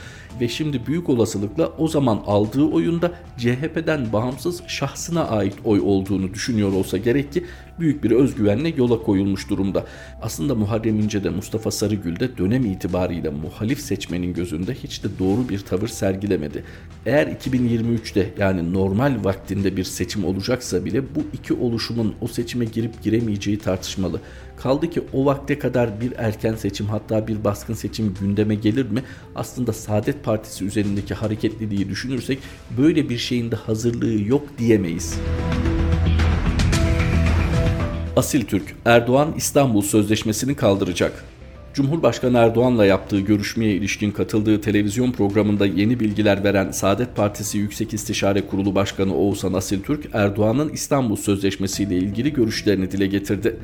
ve 0.41 0.49
şimdi 0.49 0.87
büyük 0.87 1.09
olasılıkla 1.09 1.73
o 1.79 1.89
zaman 1.89 2.23
aldığı 2.27 2.65
oyunda 2.65 3.13
CHP'den 3.39 4.13
bağımsız 4.13 4.63
şahsına 4.67 5.29
ait 5.29 5.55
oy 5.65 5.81
olduğunu 5.81 6.35
düşünüyor 6.35 6.73
olsa 6.73 6.97
gerek 6.97 7.33
ki 7.33 7.45
büyük 7.81 8.05
bir 8.05 8.11
özgüvenle 8.11 8.69
yola 8.77 9.03
koyulmuş 9.03 9.51
durumda. 9.51 9.85
Aslında 10.23 10.55
Muharrem 10.55 11.01
İnce 11.01 11.25
de 11.25 11.31
Mustafa 11.31 11.71
Sarıgül 11.71 12.21
de 12.21 12.39
dönem 12.39 12.65
itibariyle 12.65 13.31
muhalif 13.31 13.81
seçmenin 13.81 14.35
gözünde 14.35 14.75
hiç 14.75 15.05
de 15.05 15.09
doğru 15.19 15.49
bir 15.49 15.59
tavır 15.59 15.89
sergilemedi. 15.89 16.65
Eğer 17.07 17.27
2023'te 17.27 18.31
yani 18.39 18.73
normal 18.73 19.25
vaktinde 19.25 19.77
bir 19.77 19.85
seçim 19.85 20.25
olacaksa 20.25 20.85
bile 20.85 21.03
bu 21.15 21.21
iki 21.33 21.55
oluşumun 21.55 22.15
o 22.21 22.29
seçime 22.29 22.65
girip 22.65 23.03
giremeyeceği 23.03 23.59
tartışmalı. 23.59 24.21
Kaldı 24.57 24.91
ki 24.91 25.03
o 25.13 25.25
vakte 25.25 25.59
kadar 25.59 26.01
bir 26.01 26.13
erken 26.17 26.55
seçim 26.55 26.87
hatta 26.87 27.29
bir 27.29 27.45
baskın 27.45 27.75
seçim 27.75 28.15
gündeme 28.21 28.55
gelir 28.55 28.91
mi? 28.91 29.03
Aslında 29.35 29.73
Saadet 29.73 30.25
Partisi 30.25 30.65
üzerindeki 30.65 31.15
hareketliliği 31.15 31.89
düşünürsek 31.89 32.39
böyle 32.79 33.09
bir 33.09 33.19
şeyin 33.19 33.51
de 33.51 33.57
hazırlığı 33.57 34.29
yok 34.29 34.43
diyemeyiz. 34.59 35.19
Asil 38.17 38.45
Türk, 38.45 38.77
Erdoğan 38.85 39.35
İstanbul 39.37 39.83
Sözleşmesi'ni 39.83 40.55
kaldıracak. 40.55 41.25
Cumhurbaşkanı 41.75 42.39
Erdoğan'la 42.39 42.87
yaptığı 42.87 43.21
görüşmeye 43.21 43.75
ilişkin 43.75 44.11
katıldığı 44.11 44.61
televizyon 44.61 45.13
programında 45.13 45.67
yeni 45.67 46.01
bilgiler 46.01 46.45
veren 46.45 46.71
Saadet 46.71 47.17
Partisi 47.17 47.59
Yüksek 47.59 47.95
İstişare 47.95 48.47
Kurulu 48.47 48.75
Başkanı 48.75 49.17
Oğuzhan 49.17 49.53
Asil 49.53 49.83
Türk, 49.83 50.09
Erdoğan'ın 50.13 50.69
İstanbul 50.69 51.17
Sözleşmesi 51.17 51.83
ile 51.83 51.97
ilgili 51.97 52.33
görüşlerini 52.33 52.91
dile 52.91 53.07
getirdi. 53.07 53.57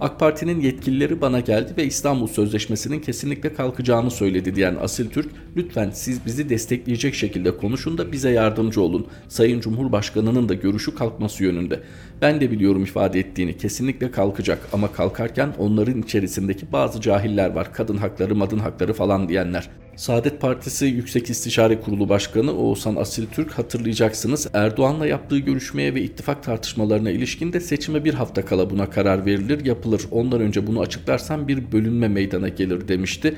AK 0.00 0.20
Parti'nin 0.20 0.60
yetkilileri 0.60 1.20
bana 1.20 1.40
geldi 1.40 1.72
ve 1.76 1.84
İstanbul 1.84 2.26
Sözleşmesi'nin 2.26 3.00
kesinlikle 3.00 3.54
kalkacağını 3.54 4.10
söyledi 4.10 4.54
diyen 4.54 4.76
Asil 4.80 5.10
Türk, 5.10 5.30
lütfen 5.56 5.90
siz 5.90 6.26
bizi 6.26 6.48
destekleyecek 6.48 7.14
şekilde 7.14 7.56
konuşun 7.56 7.98
da 7.98 8.12
bize 8.12 8.30
yardımcı 8.30 8.80
olun. 8.80 9.06
Sayın 9.28 9.60
Cumhurbaşkanı'nın 9.60 10.48
da 10.48 10.54
görüşü 10.54 10.94
kalkması 10.94 11.44
yönünde. 11.44 11.80
Ben 12.22 12.40
de 12.40 12.50
biliyorum 12.50 12.82
ifade 12.82 13.20
ettiğini 13.20 13.56
kesinlikle 13.56 14.10
kalkacak 14.10 14.58
ama 14.72 14.92
kalkarken 14.92 15.52
onların 15.58 16.02
içerisindeki 16.02 16.72
bazı 16.72 17.00
cahiller 17.00 17.50
var. 17.50 17.72
Kadın 17.72 17.96
hakları, 17.96 18.34
madın 18.34 18.58
hakları 18.58 18.92
falan 18.92 19.28
diyenler. 19.28 19.70
Saadet 20.00 20.40
Partisi 20.40 20.86
Yüksek 20.86 21.30
İstişare 21.30 21.80
Kurulu 21.80 22.08
Başkanı 22.08 22.52
Oğuzhan 22.52 22.96
Asil 22.96 23.26
Türk 23.26 23.50
hatırlayacaksınız 23.58 24.46
Erdoğan'la 24.52 25.06
yaptığı 25.06 25.38
görüşmeye 25.38 25.94
ve 25.94 26.02
ittifak 26.02 26.42
tartışmalarına 26.42 27.10
ilişkin 27.10 27.52
de 27.52 27.60
seçime 27.60 28.04
bir 28.04 28.14
hafta 28.14 28.44
kala 28.44 28.70
buna 28.70 28.90
karar 28.90 29.26
verilir 29.26 29.64
yapılır. 29.64 30.02
Ondan 30.10 30.40
önce 30.40 30.66
bunu 30.66 30.80
açıklarsam 30.80 31.48
bir 31.48 31.72
bölünme 31.72 32.08
meydana 32.08 32.48
gelir 32.48 32.88
demişti. 32.88 33.36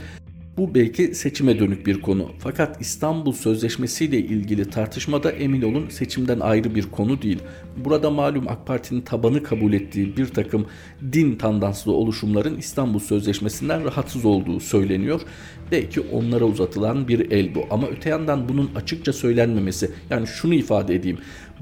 Bu 0.56 0.74
belki 0.74 1.14
seçime 1.14 1.58
dönük 1.58 1.86
bir 1.86 2.00
konu. 2.00 2.30
Fakat 2.38 2.80
İstanbul 2.80 3.32
Sözleşmesi 3.32 4.04
ile 4.04 4.18
ilgili 4.18 4.70
tartışmada 4.70 5.30
emin 5.30 5.62
olun 5.62 5.88
seçimden 5.88 6.40
ayrı 6.40 6.74
bir 6.74 6.82
konu 6.82 7.22
değil. 7.22 7.38
Burada 7.76 8.10
malum 8.10 8.48
AK 8.48 8.66
Parti'nin 8.66 9.00
tabanı 9.00 9.42
kabul 9.42 9.72
ettiği 9.72 10.16
bir 10.16 10.26
takım 10.26 10.66
din 11.12 11.36
tandanslı 11.36 11.92
oluşumların 11.92 12.58
İstanbul 12.58 12.98
Sözleşmesi'nden 12.98 13.84
rahatsız 13.84 14.24
olduğu 14.24 14.60
söyleniyor. 14.60 15.20
Belki 15.72 16.00
onlara 16.00 16.44
uzatılan 16.44 17.08
bir 17.08 17.30
el 17.30 17.54
bu. 17.54 17.64
Ama 17.70 17.86
öte 17.86 18.10
yandan 18.10 18.48
bunun 18.48 18.70
açıkça 18.76 19.12
söylenmemesi. 19.12 19.90
Yani 20.10 20.26
şunu 20.26 20.54
ifade 20.54 20.94
edeyim. 20.94 21.18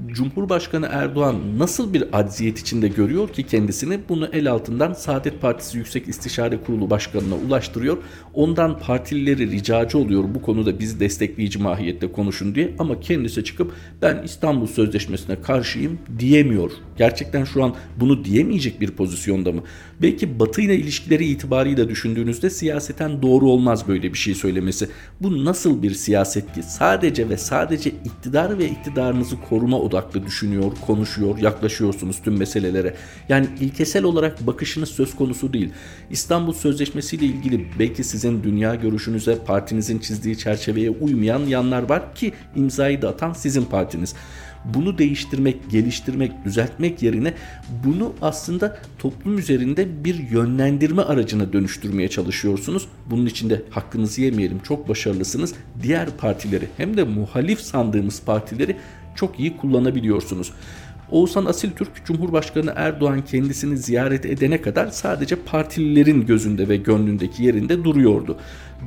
Cumhurbaşkanı 0.07 0.87
Erdoğan 0.91 1.35
nasıl 1.57 1.93
bir 1.93 2.03
acziyet 2.19 2.59
içinde 2.59 2.87
görüyor 2.87 3.29
ki 3.29 3.43
kendisini 3.43 3.99
bunu 4.09 4.29
el 4.33 4.51
altından 4.51 4.93
Saadet 4.93 5.41
Partisi 5.41 5.77
Yüksek 5.77 6.07
İstişare 6.07 6.57
Kurulu 6.57 6.89
Başkanı'na 6.89 7.35
ulaştırıyor. 7.35 7.97
Ondan 8.33 8.79
partilileri 8.79 9.51
ricacı 9.51 9.97
oluyor 9.97 10.23
bu 10.35 10.41
konuda 10.41 10.79
bizi 10.79 10.99
destekleyici 10.99 11.59
mahiyette 11.59 12.11
konuşun 12.11 12.55
diye 12.55 12.75
ama 12.79 12.99
kendisi 12.99 13.43
çıkıp 13.43 13.73
ben 14.01 14.23
İstanbul 14.23 14.67
Sözleşmesi'ne 14.67 15.41
karşıyım 15.41 15.99
diyemiyor. 16.19 16.71
Gerçekten 16.97 17.43
şu 17.43 17.63
an 17.63 17.75
bunu 17.99 18.25
diyemeyecek 18.25 18.81
bir 18.81 18.91
pozisyonda 18.91 19.51
mı? 19.51 19.63
Belki 20.01 20.39
Batı 20.39 20.61
ile 20.61 20.75
ilişkileri 20.75 21.25
itibarıyla 21.25 21.89
düşündüğünüzde 21.89 22.49
siyaseten 22.49 23.21
doğru 23.21 23.49
olmaz 23.49 23.87
böyle 23.87 24.13
bir 24.13 24.17
şey 24.17 24.35
söylemesi. 24.35 24.89
Bu 25.21 25.45
nasıl 25.45 25.83
bir 25.83 25.93
siyaset 25.93 26.53
ki? 26.53 26.63
Sadece 26.63 27.29
ve 27.29 27.37
sadece 27.37 27.89
iktidar 27.89 28.57
ve 28.57 28.69
iktidarınızı 28.69 29.35
koruma 29.49 29.79
odaklı 29.79 30.25
düşünüyor, 30.25 30.71
konuşuyor, 30.85 31.37
yaklaşıyorsunuz 31.37 32.21
tüm 32.21 32.37
meselelere. 32.37 32.95
Yani 33.29 33.47
ilkesel 33.59 34.03
olarak 34.03 34.47
bakışınız 34.47 34.89
söz 34.89 35.15
konusu 35.15 35.53
değil. 35.53 35.69
İstanbul 36.09 36.53
Sözleşmesi 36.53 37.15
ile 37.15 37.25
ilgili 37.25 37.67
belki 37.79 38.03
sizin 38.03 38.43
dünya 38.43 38.75
görüşünüze, 38.75 39.37
partinizin 39.45 39.99
çizdiği 39.99 40.37
çerçeveye 40.37 40.89
uymayan 40.89 41.39
yanlar 41.39 41.89
var 41.89 42.15
ki 42.15 42.33
imzayı 42.55 43.01
da 43.01 43.09
atan 43.09 43.33
sizin 43.33 43.65
partiniz 43.65 44.15
bunu 44.65 44.97
değiştirmek, 44.97 45.69
geliştirmek, 45.69 46.45
düzeltmek 46.45 47.03
yerine 47.03 47.33
bunu 47.85 48.13
aslında 48.21 48.77
toplum 48.99 49.37
üzerinde 49.37 50.03
bir 50.03 50.29
yönlendirme 50.29 51.01
aracına 51.01 51.53
dönüştürmeye 51.53 52.07
çalışıyorsunuz. 52.09 52.87
Bunun 53.09 53.25
için 53.25 53.49
de 53.49 53.61
hakkınızı 53.69 54.21
yemeyelim. 54.21 54.59
Çok 54.59 54.89
başarılısınız. 54.89 55.53
Diğer 55.83 56.09
partileri 56.17 56.67
hem 56.77 56.97
de 56.97 57.03
muhalif 57.03 57.61
sandığımız 57.61 58.21
partileri 58.21 58.77
çok 59.15 59.39
iyi 59.39 59.57
kullanabiliyorsunuz. 59.57 60.51
Oğuzhan 61.11 61.45
Asil 61.45 61.71
Türk 61.71 62.05
Cumhurbaşkanı 62.05 62.73
Erdoğan 62.75 63.25
kendisini 63.25 63.77
ziyaret 63.77 64.25
edene 64.25 64.61
kadar 64.61 64.87
sadece 64.87 65.35
partililerin 65.35 66.25
gözünde 66.25 66.69
ve 66.69 66.77
gönlündeki 66.77 67.43
yerinde 67.43 67.83
duruyordu 67.83 68.37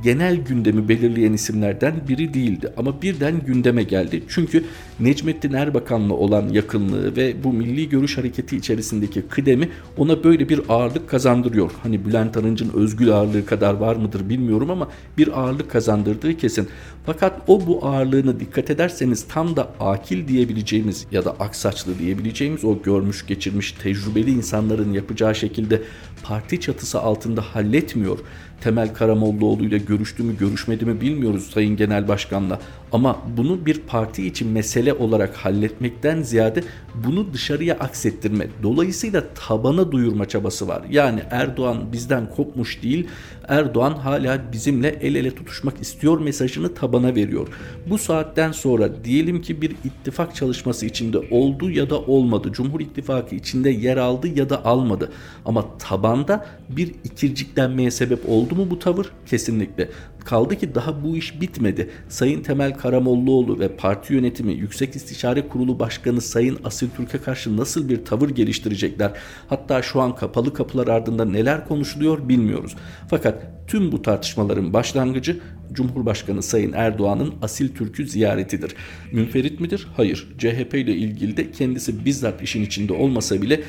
genel 0.02 0.36
gündemi 0.36 0.88
belirleyen 0.88 1.32
isimlerden 1.32 1.94
biri 2.08 2.34
değildi. 2.34 2.72
Ama 2.76 3.02
birden 3.02 3.40
gündeme 3.46 3.82
geldi. 3.82 4.22
Çünkü 4.28 4.64
Necmettin 5.00 5.52
Erbakan'la 5.52 6.14
olan 6.14 6.48
yakınlığı 6.48 7.16
ve 7.16 7.44
bu 7.44 7.52
milli 7.52 7.88
görüş 7.88 8.18
hareketi 8.18 8.56
içerisindeki 8.56 9.22
kıdemi 9.22 9.68
ona 9.96 10.24
böyle 10.24 10.48
bir 10.48 10.60
ağırlık 10.68 11.08
kazandırıyor. 11.08 11.70
Hani 11.82 12.04
Bülent 12.04 12.36
Arınç'ın 12.36 12.70
özgül 12.74 13.12
ağırlığı 13.12 13.46
kadar 13.46 13.74
var 13.74 13.96
mıdır 13.96 14.28
bilmiyorum 14.28 14.70
ama 14.70 14.88
bir 15.18 15.40
ağırlık 15.40 15.70
kazandırdığı 15.70 16.36
kesin. 16.36 16.68
Fakat 17.06 17.42
o 17.46 17.66
bu 17.66 17.86
ağırlığını 17.86 18.40
dikkat 18.40 18.70
ederseniz 18.70 19.26
tam 19.28 19.56
da 19.56 19.72
akil 19.80 20.28
diyebileceğimiz 20.28 21.06
ya 21.12 21.24
da 21.24 21.30
aksaçlı 21.30 21.98
diyebileceğimiz 21.98 22.64
o 22.64 22.82
görmüş 22.82 23.26
geçirmiş 23.26 23.72
tecrübeli 23.72 24.30
insanların 24.30 24.92
yapacağı 24.92 25.34
şekilde 25.34 25.82
parti 26.22 26.60
çatısı 26.60 27.00
altında 27.00 27.42
halletmiyor. 27.42 28.18
Temel 28.64 28.94
Karamollaoğlu 28.94 29.64
ile 29.64 29.78
görüştü 29.78 30.23
mü 30.23 30.38
görüşmedi 30.38 30.85
mi 30.85 31.00
bilmiyoruz 31.00 31.50
Sayın 31.50 31.76
Genel 31.76 32.09
Başkan'la. 32.09 32.61
Ama 32.94 33.18
bunu 33.36 33.66
bir 33.66 33.78
parti 33.78 34.26
için 34.26 34.48
mesele 34.48 34.92
olarak 34.92 35.36
halletmekten 35.36 36.22
ziyade 36.22 36.64
bunu 36.94 37.32
dışarıya 37.32 37.74
aksettirme. 37.74 38.48
Dolayısıyla 38.62 39.24
tabana 39.34 39.92
duyurma 39.92 40.28
çabası 40.28 40.68
var. 40.68 40.82
Yani 40.90 41.22
Erdoğan 41.30 41.92
bizden 41.92 42.30
kopmuş 42.30 42.82
değil. 42.82 43.06
Erdoğan 43.48 43.92
hala 43.92 44.52
bizimle 44.52 44.88
el 44.88 45.14
ele 45.14 45.34
tutuşmak 45.34 45.80
istiyor 45.80 46.20
mesajını 46.20 46.74
tabana 46.74 47.14
veriyor. 47.14 47.48
Bu 47.90 47.98
saatten 47.98 48.52
sonra 48.52 49.04
diyelim 49.04 49.42
ki 49.42 49.62
bir 49.62 49.70
ittifak 49.70 50.34
çalışması 50.34 50.86
içinde 50.86 51.18
oldu 51.30 51.70
ya 51.70 51.90
da 51.90 52.00
olmadı. 52.00 52.48
Cumhur 52.52 52.80
İttifakı 52.80 53.34
içinde 53.34 53.70
yer 53.70 53.96
aldı 53.96 54.28
ya 54.28 54.50
da 54.50 54.64
almadı. 54.64 55.12
Ama 55.44 55.78
tabanda 55.78 56.46
bir 56.68 56.94
ikirciklenmeye 57.04 57.90
sebep 57.90 58.28
oldu 58.28 58.54
mu 58.54 58.70
bu 58.70 58.78
tavır? 58.78 59.06
Kesinlikle. 59.26 59.90
Kaldı 60.24 60.56
ki 60.56 60.74
daha 60.74 61.04
bu 61.04 61.16
iş 61.16 61.40
bitmedi. 61.40 61.90
Sayın 62.08 62.42
Temel 62.42 62.78
Karamollaoğlu 62.85 63.59
ve 63.59 63.69
parti 63.69 64.14
yönetimi 64.14 64.53
Yüksek 64.53 64.97
İstişare 64.97 65.49
Kurulu 65.49 65.79
Başkanı 65.79 66.21
Sayın 66.21 66.59
Asil 66.64 66.88
Türk'e 66.97 67.19
karşı 67.19 67.57
nasıl 67.57 67.88
bir 67.88 68.05
tavır 68.05 68.31
geliştirecekler? 68.31 69.12
Hatta 69.49 69.83
şu 69.83 70.00
an 70.00 70.14
kapalı 70.14 70.55
kapılar 70.55 70.88
ardında 70.88 71.25
neler 71.25 71.69
konuşuluyor 71.69 72.29
bilmiyoruz. 72.29 72.76
Fakat 73.11 73.43
tüm 73.67 73.93
bu 73.93 74.03
tartışmaların 74.03 74.73
başlangıcı 74.73 75.41
Cumhurbaşkanı 75.73 76.43
Sayın 76.43 76.73
Erdoğan'ın 76.73 77.35
Asil 77.43 77.75
Türk'ü 77.75 78.07
ziyaretidir. 78.07 78.75
Münferit 79.12 79.61
midir? 79.61 79.87
Hayır. 79.97 80.29
CHP 80.38 80.75
ile 80.75 80.95
ilgili 80.95 81.37
de 81.37 81.50
kendisi 81.50 82.05
bizzat 82.05 82.43
işin 82.43 82.62
içinde 82.62 82.93
olmasa 82.93 83.43
bile 83.43 83.61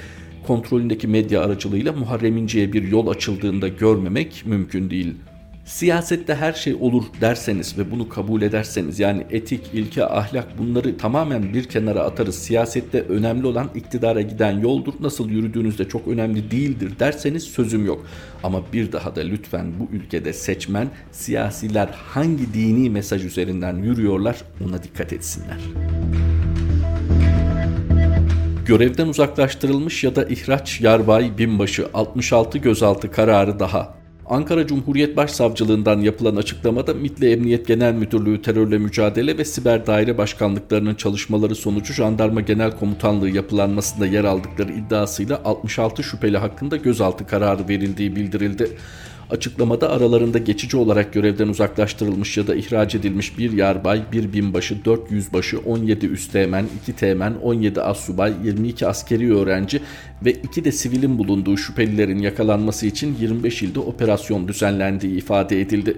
kontrolündeki 0.47 1.07
medya 1.07 1.41
aracılığıyla 1.41 1.93
Muharrem 1.93 2.37
İnce'ye 2.37 2.73
bir 2.73 2.83
yol 2.83 3.07
açıldığında 3.07 3.67
görmemek 3.67 4.43
mümkün 4.45 4.89
değil. 4.89 5.15
Siyasette 5.65 6.35
her 6.35 6.53
şey 6.53 6.73
olur 6.79 7.03
derseniz 7.21 7.77
ve 7.77 7.91
bunu 7.91 8.09
kabul 8.09 8.41
ederseniz 8.41 8.99
yani 8.99 9.25
etik, 9.31 9.61
ilke, 9.73 10.05
ahlak 10.05 10.57
bunları 10.57 10.97
tamamen 10.97 11.53
bir 11.53 11.63
kenara 11.63 11.99
atarız. 11.99 12.35
Siyasette 12.35 13.01
önemli 13.01 13.47
olan 13.47 13.69
iktidara 13.75 14.21
giden 14.21 14.59
yoldur. 14.59 14.93
Nasıl 14.99 15.29
yürüdüğünüz 15.29 15.79
de 15.79 15.89
çok 15.89 16.07
önemli 16.07 16.51
değildir 16.51 16.93
derseniz 16.99 17.43
sözüm 17.43 17.85
yok. 17.85 18.05
Ama 18.43 18.61
bir 18.73 18.91
daha 18.91 19.15
da 19.15 19.21
lütfen 19.21 19.65
bu 19.79 19.95
ülkede 19.95 20.33
seçmen 20.33 20.87
siyasiler 21.11 21.87
hangi 21.87 22.53
dini 22.53 22.89
mesaj 22.89 23.25
üzerinden 23.25 23.75
yürüyorlar 23.75 24.41
ona 24.65 24.83
dikkat 24.83 25.13
etsinler 25.13 25.59
görevden 28.65 29.07
uzaklaştırılmış 29.07 30.03
ya 30.03 30.15
da 30.15 30.25
ihraç 30.25 30.81
yarbay 30.81 31.37
binbaşı 31.37 31.87
66 31.93 32.57
gözaltı 32.57 33.11
kararı 33.11 33.59
daha. 33.59 34.04
Ankara 34.29 34.67
Cumhuriyet 34.67 35.17
Başsavcılığından 35.17 35.99
yapılan 35.99 36.35
açıklamada 36.35 36.93
MİT 36.93 37.23
Emniyet 37.23 37.67
Genel 37.67 37.93
Müdürlüğü 37.93 38.41
terörle 38.41 38.77
mücadele 38.77 39.37
ve 39.37 39.45
siber 39.45 39.87
daire 39.87 40.17
başkanlıklarının 40.17 40.95
çalışmaları 40.95 41.55
sonucu 41.55 41.93
Jandarma 41.93 42.41
Genel 42.41 42.77
Komutanlığı 42.77 43.29
yapılanmasında 43.29 44.05
yer 44.05 44.23
aldıkları 44.23 44.73
iddiasıyla 44.73 45.41
66 45.45 46.03
şüpheli 46.03 46.37
hakkında 46.37 46.77
gözaltı 46.77 47.27
kararı 47.27 47.67
verildiği 47.69 48.15
bildirildi. 48.15 48.77
Açıklamada 49.29 49.89
aralarında 49.89 50.37
geçici 50.37 50.77
olarak 50.77 51.13
görevden 51.13 51.47
uzaklaştırılmış 51.47 52.37
ya 52.37 52.47
da 52.47 52.55
ihraç 52.55 52.95
edilmiş 52.95 53.37
bir 53.37 53.51
yarbay, 53.51 54.03
bir 54.11 54.33
binbaşı, 54.33 54.85
4 54.85 55.11
yüzbaşı, 55.11 55.59
17 55.59 56.05
üsteğmen, 56.05 56.65
2 56.81 56.93
teğmen, 56.93 57.33
17 57.43 57.81
assubay, 57.81 58.33
22 58.43 58.87
askeri 58.87 59.35
öğrenci 59.35 59.81
ve 60.25 60.31
2 60.31 60.65
de 60.65 60.71
sivilin 60.71 61.17
bulunduğu 61.17 61.57
şüphelilerin 61.57 62.19
yakalanması 62.19 62.85
için 62.85 63.17
25 63.21 63.63
ilde 63.63 63.79
operasyon 63.79 64.47
düzenlendiği 64.47 65.17
ifade 65.17 65.61
edildi. 65.61 65.97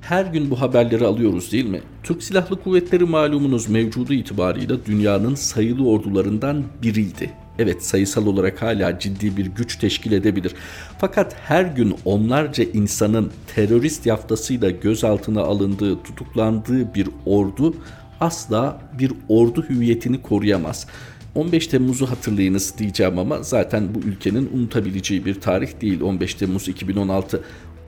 Her 0.00 0.24
gün 0.26 0.50
bu 0.50 0.60
haberleri 0.60 1.04
alıyoruz 1.04 1.52
değil 1.52 1.66
mi? 1.66 1.80
Türk 2.02 2.22
Silahlı 2.22 2.62
Kuvvetleri 2.62 3.04
malumunuz 3.04 3.68
mevcudu 3.68 4.12
itibarıyla 4.12 4.76
dünyanın 4.86 5.34
sayılı 5.34 5.88
ordularından 5.88 6.64
biriydi. 6.82 7.30
Evet 7.58 7.84
sayısal 7.84 8.26
olarak 8.26 8.62
hala 8.62 8.98
ciddi 8.98 9.36
bir 9.36 9.46
güç 9.46 9.76
teşkil 9.76 10.12
edebilir. 10.12 10.54
Fakat 10.98 11.36
her 11.44 11.64
gün 11.64 11.94
onlarca 12.04 12.64
insanın 12.64 13.32
terörist 13.54 14.06
yaftasıyla 14.06 14.70
gözaltına 14.70 15.40
alındığı, 15.40 16.02
tutuklandığı 16.02 16.94
bir 16.94 17.08
ordu 17.26 17.74
asla 18.20 18.80
bir 18.98 19.12
ordu 19.28 19.66
hüviyetini 19.68 20.22
koruyamaz. 20.22 20.86
15 21.34 21.66
Temmuz'u 21.66 22.10
hatırlayınız 22.10 22.78
diyeceğim 22.78 23.18
ama 23.18 23.42
zaten 23.42 23.94
bu 23.94 23.98
ülkenin 23.98 24.50
unutabileceği 24.54 25.24
bir 25.24 25.40
tarih 25.40 25.80
değil 25.80 26.00
15 26.00 26.34
Temmuz 26.34 26.68
2016 26.68 27.42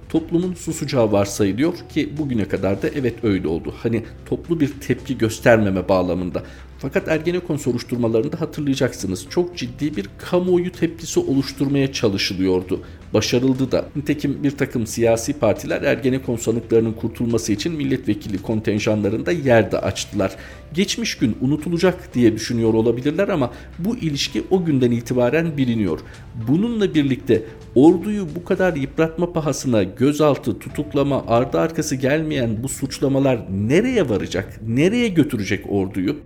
toplumun 0.08 0.54
susacağı 0.54 1.12
varsayılıyor 1.12 1.74
ki 1.94 2.12
bugüne 2.18 2.44
kadar 2.44 2.82
da 2.82 2.88
evet 2.88 3.24
öyle 3.24 3.48
oldu. 3.48 3.74
Hani 3.82 4.04
toplu 4.26 4.60
bir 4.60 4.80
tepki 4.80 5.18
göstermeme 5.18 5.88
bağlamında. 5.88 6.42
Fakat 6.80 7.08
Ergenekon 7.08 7.56
soruşturmalarında 7.56 8.40
hatırlayacaksınız 8.40 9.26
çok 9.30 9.56
ciddi 9.56 9.96
bir 9.96 10.08
kamuoyu 10.18 10.72
tepkisi 10.72 11.20
oluşturmaya 11.20 11.92
çalışılıyordu. 11.92 12.80
Başarıldı 13.14 13.72
da. 13.72 13.88
Nitekim 13.96 14.42
bir 14.42 14.50
takım 14.50 14.86
siyasi 14.86 15.32
partiler 15.32 15.82
Ergenekon 15.82 16.36
sanıklarının 16.36 16.92
kurtulması 16.92 17.52
için 17.52 17.72
milletvekili 17.72 18.42
kontenjanlarında 18.42 19.32
yer 19.32 19.72
de 19.72 19.78
açtılar. 19.78 20.36
Geçmiş 20.74 21.18
gün 21.18 21.36
unutulacak 21.40 22.14
diye 22.14 22.34
düşünüyor 22.34 22.74
olabilirler 22.74 23.28
ama 23.28 23.52
bu 23.78 23.96
ilişki 23.96 24.44
o 24.50 24.64
günden 24.64 24.90
itibaren 24.90 25.56
biliniyor. 25.56 26.00
Bununla 26.48 26.94
birlikte 26.94 27.42
orduyu 27.74 28.26
bu 28.36 28.44
kadar 28.44 28.76
yıpratma 28.76 29.32
pahasına 29.32 29.82
gözaltı, 29.82 30.58
tutuklama, 30.58 31.24
ardı 31.26 31.58
arkası 31.58 31.96
gelmeyen 31.96 32.62
bu 32.62 32.68
suçlamalar 32.68 33.40
nereye 33.68 34.08
varacak? 34.08 34.60
Nereye 34.68 35.08
götürecek 35.08 35.64
orduyu? 35.68 36.16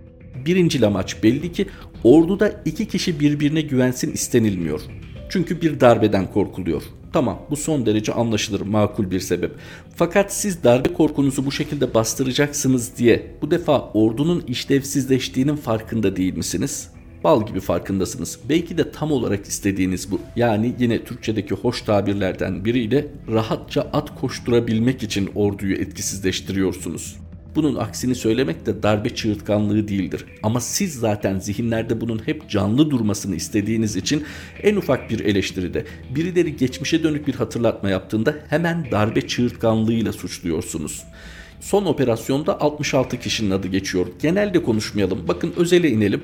Birinci 0.45 0.85
amaç 0.85 1.23
belli 1.23 1.51
ki 1.51 1.65
orduda 2.03 2.61
iki 2.65 2.87
kişi 2.87 3.19
birbirine 3.19 3.61
güvensin 3.61 4.11
istenilmiyor. 4.11 4.81
Çünkü 5.29 5.61
bir 5.61 5.79
darbeden 5.79 6.31
korkuluyor. 6.31 6.83
Tamam 7.13 7.39
bu 7.49 7.55
son 7.55 7.85
derece 7.85 8.13
anlaşılır 8.13 8.61
makul 8.61 9.11
bir 9.11 9.19
sebep. 9.19 9.51
Fakat 9.95 10.33
siz 10.33 10.63
darbe 10.63 10.93
korkunuzu 10.93 11.45
bu 11.45 11.51
şekilde 11.51 11.93
bastıracaksınız 11.93 12.97
diye 12.97 13.35
bu 13.41 13.51
defa 13.51 13.79
ordunun 13.79 14.43
işlevsizleştiğinin 14.47 15.55
farkında 15.55 16.15
değil 16.15 16.37
misiniz? 16.37 16.89
Bal 17.23 17.45
gibi 17.45 17.59
farkındasınız. 17.59 18.39
Belki 18.49 18.77
de 18.77 18.91
tam 18.91 19.11
olarak 19.11 19.45
istediğiniz 19.45 20.11
bu. 20.11 20.19
Yani 20.35 20.75
yine 20.79 21.03
Türkçedeki 21.03 21.55
hoş 21.55 21.81
tabirlerden 21.81 22.65
biriyle 22.65 23.07
rahatça 23.31 23.81
at 23.81 24.19
koşturabilmek 24.21 25.03
için 25.03 25.29
orduyu 25.35 25.75
etkisizleştiriyorsunuz. 25.75 27.22
Bunun 27.55 27.75
aksini 27.75 28.15
söylemek 28.15 28.65
de 28.65 28.83
darbe 28.83 29.09
çığırtkanlığı 29.09 29.87
değildir. 29.87 30.25
Ama 30.43 30.59
siz 30.61 30.93
zaten 30.93 31.39
zihinlerde 31.39 32.01
bunun 32.01 32.21
hep 32.25 32.49
canlı 32.49 32.91
durmasını 32.91 33.35
istediğiniz 33.35 33.95
için 33.95 34.23
en 34.63 34.75
ufak 34.75 35.09
bir 35.09 35.19
eleştiride 35.19 35.85
birileri 36.15 36.55
geçmişe 36.55 37.03
dönük 37.03 37.27
bir 37.27 37.35
hatırlatma 37.35 37.89
yaptığında 37.89 38.35
hemen 38.49 38.91
darbe 38.91 39.27
çığırtkanlığıyla 39.27 40.13
suçluyorsunuz. 40.13 41.03
Son 41.59 41.85
operasyonda 41.85 42.61
66 42.61 43.19
kişinin 43.19 43.51
adı 43.51 43.67
geçiyor. 43.67 44.07
Genelde 44.21 44.63
konuşmayalım. 44.63 45.27
Bakın 45.27 45.53
özele 45.57 45.89
inelim. 45.89 46.21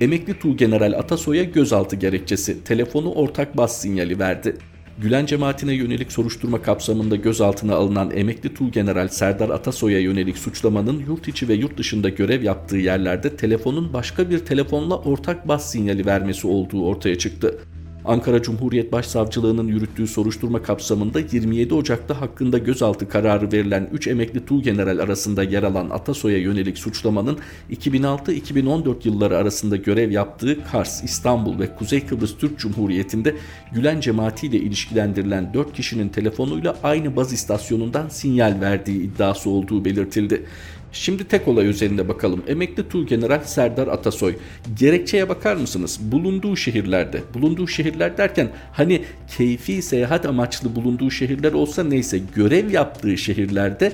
Emekli 0.00 0.38
Tuğgeneral 0.38 0.92
Atasoy'a 0.92 1.42
gözaltı 1.42 1.96
gerekçesi, 1.96 2.64
telefonu 2.64 3.12
ortak 3.12 3.56
bas 3.56 3.80
sinyali 3.80 4.18
verdi. 4.18 4.56
Gülen 4.98 5.26
cemaatine 5.26 5.74
yönelik 5.74 6.12
soruşturma 6.12 6.62
kapsamında 6.62 7.16
gözaltına 7.16 7.74
alınan 7.74 8.10
emekli 8.10 8.54
Tuğgeneral 8.54 9.08
Serdar 9.08 9.50
Atasoy'a 9.50 9.98
yönelik 9.98 10.38
suçlamanın 10.38 11.04
yurt 11.08 11.28
içi 11.28 11.48
ve 11.48 11.54
yurt 11.54 11.78
dışında 11.78 12.08
görev 12.08 12.42
yaptığı 12.42 12.76
yerlerde 12.76 13.36
telefonun 13.36 13.92
başka 13.92 14.30
bir 14.30 14.38
telefonla 14.38 14.98
ortak 14.98 15.48
bas 15.48 15.70
sinyali 15.70 16.06
vermesi 16.06 16.46
olduğu 16.46 16.86
ortaya 16.86 17.18
çıktı. 17.18 17.58
Ankara 18.04 18.42
Cumhuriyet 18.42 18.92
Başsavcılığı'nın 18.92 19.68
yürüttüğü 19.68 20.06
soruşturma 20.06 20.62
kapsamında 20.62 21.20
27 21.20 21.74
Ocak'ta 21.74 22.20
hakkında 22.20 22.58
gözaltı 22.58 23.08
kararı 23.08 23.52
verilen 23.52 23.88
3 23.92 24.06
emekli 24.06 24.44
Tuğgeneral 24.44 24.98
arasında 24.98 25.42
yer 25.42 25.62
alan 25.62 25.90
Atasoy'a 25.90 26.38
yönelik 26.38 26.78
suçlamanın 26.78 27.38
2006-2014 27.70 28.94
yılları 29.04 29.36
arasında 29.36 29.76
görev 29.76 30.10
yaptığı 30.10 30.64
Kars, 30.64 31.04
İstanbul 31.04 31.58
ve 31.58 31.74
Kuzey 31.74 32.06
Kıbrıs 32.06 32.36
Türk 32.36 32.58
Cumhuriyeti'nde 32.58 33.34
Gülen 33.72 34.00
cemaatiyle 34.00 34.56
ilişkilendirilen 34.56 35.54
4 35.54 35.72
kişinin 35.72 36.08
telefonuyla 36.08 36.76
aynı 36.82 37.16
baz 37.16 37.32
istasyonundan 37.32 38.08
sinyal 38.08 38.60
verdiği 38.60 39.02
iddiası 39.02 39.50
olduğu 39.50 39.84
belirtildi. 39.84 40.46
Şimdi 40.92 41.28
tek 41.28 41.48
olay 41.48 41.66
üzerinde 41.66 42.08
bakalım. 42.08 42.42
Emekli 42.46 42.88
Tuğgeneral 42.88 43.40
Serdar 43.44 43.86
Atasoy. 43.86 44.36
Gerekçeye 44.78 45.28
bakar 45.28 45.56
mısınız? 45.56 45.98
Bulunduğu 46.02 46.56
şehirlerde. 46.56 47.22
Bulunduğu 47.34 47.68
şehirler 47.68 48.18
derken 48.18 48.48
hani 48.72 49.04
keyfi 49.36 49.82
seyahat 49.82 50.26
amaçlı 50.26 50.76
bulunduğu 50.76 51.10
şehirler 51.10 51.52
olsa 51.52 51.84
neyse 51.84 52.20
görev 52.34 52.70
yaptığı 52.70 53.18
şehirlerde 53.18 53.92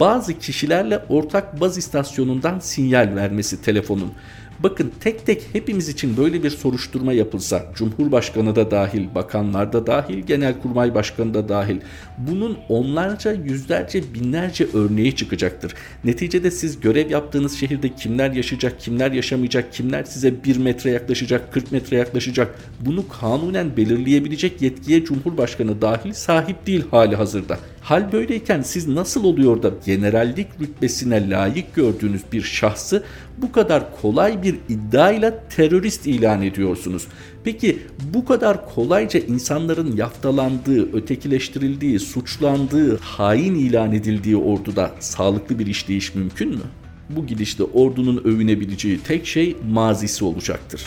bazı 0.00 0.38
kişilerle 0.38 0.98
ortak 1.08 1.60
baz 1.60 1.78
istasyonundan 1.78 2.58
sinyal 2.58 3.16
vermesi 3.16 3.62
telefonun. 3.62 4.12
Bakın 4.60 4.92
tek 5.00 5.26
tek 5.26 5.42
hepimiz 5.52 5.88
için 5.88 6.16
böyle 6.16 6.42
bir 6.42 6.50
soruşturma 6.50 7.12
yapılsa, 7.12 7.66
Cumhurbaşkanı 7.74 8.56
da 8.56 8.70
dahil, 8.70 9.14
bakanlar 9.14 9.72
da 9.72 9.86
dahil, 9.86 10.18
Genelkurmay 10.18 10.94
Başkanı 10.94 11.34
da 11.34 11.48
dahil, 11.48 11.76
bunun 12.18 12.58
onlarca, 12.68 13.32
yüzlerce, 13.32 14.14
binlerce 14.14 14.66
örneği 14.74 15.16
çıkacaktır. 15.16 15.74
Neticede 16.04 16.50
siz 16.50 16.80
görev 16.80 17.10
yaptığınız 17.10 17.58
şehirde 17.58 17.94
kimler 17.94 18.30
yaşayacak, 18.30 18.80
kimler 18.80 19.12
yaşamayacak, 19.12 19.72
kimler 19.72 20.04
size 20.04 20.44
1 20.44 20.56
metre 20.56 20.90
yaklaşacak, 20.90 21.52
40 21.52 21.72
metre 21.72 21.96
yaklaşacak, 21.96 22.58
bunu 22.80 23.08
kanunen 23.08 23.76
belirleyebilecek 23.76 24.62
yetkiye 24.62 25.04
Cumhurbaşkanı 25.04 25.82
dahil 25.82 26.12
sahip 26.12 26.66
değil 26.66 26.84
hali 26.90 27.16
hazırda. 27.16 27.58
Hal 27.84 28.12
böyleyken 28.12 28.62
siz 28.62 28.88
nasıl 28.88 29.24
oluyor 29.24 29.62
da 29.62 29.72
generallik 29.86 30.46
rütbesine 30.60 31.30
layık 31.30 31.74
gördüğünüz 31.74 32.22
bir 32.32 32.42
şahsı 32.42 33.04
bu 33.38 33.52
kadar 33.52 34.00
kolay 34.02 34.42
bir 34.42 34.56
iddiayla 34.68 35.48
terörist 35.48 36.06
ilan 36.06 36.42
ediyorsunuz? 36.42 37.06
Peki 37.44 37.78
bu 38.14 38.24
kadar 38.24 38.74
kolayca 38.74 39.20
insanların 39.20 39.96
yaftalandığı, 39.96 40.96
ötekileştirildiği, 40.96 42.00
suçlandığı, 42.00 42.98
hain 42.98 43.54
ilan 43.54 43.92
edildiği 43.92 44.36
orduda 44.36 44.90
sağlıklı 45.00 45.58
bir 45.58 45.66
işleyiş 45.66 46.14
mümkün 46.14 46.48
mü? 46.48 46.64
Bu 47.10 47.26
gidişte 47.26 47.64
ordunun 47.64 48.22
övünebileceği 48.24 49.00
tek 49.00 49.26
şey 49.26 49.56
mazisi 49.72 50.24
olacaktır. 50.24 50.82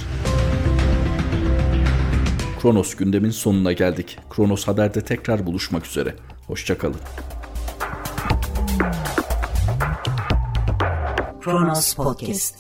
Kronos 2.61 2.95
gündemin 2.95 3.29
sonuna 3.29 3.73
geldik. 3.73 4.17
Kronos 4.29 4.67
Haber'de 4.67 5.01
tekrar 5.01 5.45
buluşmak 5.45 5.87
üzere. 5.87 6.13
Hoşçakalın. 6.47 6.99
Kronos 11.41 11.93
Podcast 11.95 12.55